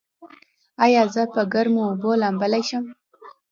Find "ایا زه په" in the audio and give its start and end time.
0.85-1.41